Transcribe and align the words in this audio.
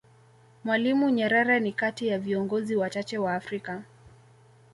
Mwalimu 0.63 1.09
Nyerere 1.09 1.59
ni 1.59 1.71
kati 1.71 2.07
ya 2.07 2.19
viingozi 2.19 2.75
wachache 2.75 3.17
wa 3.17 3.35
Afrika 3.35 3.83